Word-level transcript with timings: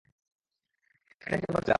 সেটাই 1.21 1.39
টের 1.41 1.51
পাচ্ছিলাম। 1.55 1.69